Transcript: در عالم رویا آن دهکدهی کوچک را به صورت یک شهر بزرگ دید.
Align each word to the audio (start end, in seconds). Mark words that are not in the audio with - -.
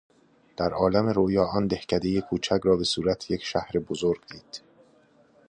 در 0.57 0.73
عالم 0.73 1.09
رویا 1.09 1.45
آن 1.45 1.67
دهکدهی 1.67 2.21
کوچک 2.21 2.59
را 2.63 2.75
به 2.77 2.83
صورت 2.83 3.31
یک 3.31 3.43
شهر 3.43 3.77
بزرگ 3.77 4.25
دید. 4.31 4.61